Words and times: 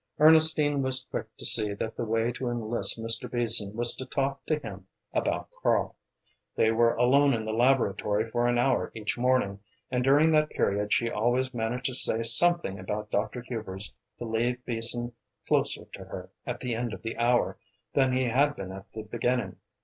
Ernestine 0.17 0.81
was 0.81 1.05
quick 1.11 1.27
to 1.37 1.45
see 1.45 1.75
that 1.75 1.95
the 1.95 2.03
way 2.05 2.31
to 2.31 2.49
enlist 2.49 2.99
Mr. 2.99 3.29
Beason 3.31 3.75
was 3.75 3.95
to 3.97 4.03
talk 4.07 4.43
to 4.47 4.57
him 4.57 4.87
about 5.13 5.49
Karl. 5.61 5.95
They 6.55 6.71
were 6.71 6.95
alone 6.95 7.35
in 7.35 7.45
the 7.45 7.53
laboratory 7.53 8.27
for 8.31 8.47
an 8.47 8.57
hour 8.57 8.91
each 8.95 9.15
morning, 9.15 9.59
and 9.91 10.03
during 10.03 10.31
that 10.31 10.49
period 10.49 10.91
she 10.91 11.11
always 11.11 11.53
managed 11.53 11.85
to 11.85 11.93
say 11.93 12.23
something 12.23 12.79
about 12.79 13.11
Dr. 13.11 13.43
Hubers 13.43 13.93
to 14.17 14.25
leave 14.25 14.65
Beason 14.65 15.11
closer 15.47 15.85
to 15.93 16.03
her 16.05 16.31
at 16.47 16.61
the 16.61 16.73
end 16.73 16.93
of 16.93 17.03
the 17.03 17.15
hour 17.17 17.59
than 17.93 18.11
he 18.11 18.23
had 18.27 18.55
been 18.55 18.71
at 18.71 18.91
the 18.93 19.03
beginning. 19.03 19.57